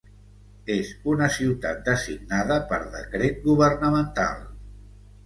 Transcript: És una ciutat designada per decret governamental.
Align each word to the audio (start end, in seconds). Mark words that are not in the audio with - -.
És 0.75 0.87
una 1.11 1.27
ciutat 1.35 1.83
designada 1.89 2.57
per 2.71 2.79
decret 2.97 3.39
governamental. 3.45 4.41